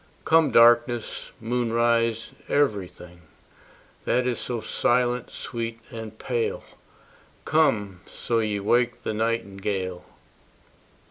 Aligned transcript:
Come 0.25 0.49
darkness, 0.49 1.31
moonrise, 1.39 2.31
every 2.49 2.87
thing 2.87 3.21
That 4.05 4.25
is 4.25 4.39
so 4.39 4.59
silent, 4.59 5.29
sweet, 5.29 5.79
and 5.91 6.17
pale: 6.17 6.63
Come, 7.45 8.01
so 8.07 8.39
ye 8.39 8.59
wake 8.59 9.03
the 9.03 9.13
nightingale. 9.13 10.03